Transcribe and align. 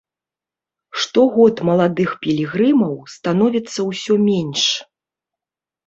Штогод 1.01 1.55
маладых 1.69 2.09
пілігрымаў 2.25 2.93
становіцца 3.19 3.79
ўсё 3.93 4.13
менш. 4.27 4.63